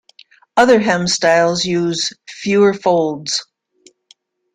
Other 0.57 0.79
hem 0.79 1.05
styles 1.07 1.63
use 1.63 2.11
fewer 2.27 2.73
folds. 2.73 3.45